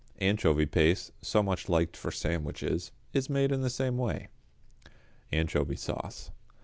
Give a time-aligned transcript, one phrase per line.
[0.17, 4.29] Anchovy Paste, so much liked for sandwiches, is made in the same way.
[5.31, 6.31] =Anchovy Sauce.